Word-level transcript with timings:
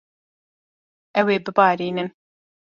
Ew 1.19 1.27
ê 1.35 1.37
bibarînin. 1.45 2.09